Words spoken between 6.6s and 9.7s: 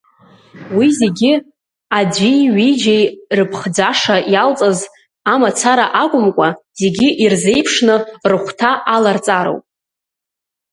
зегьы ирзеиԥшны рыхәҭа аларҵароуп.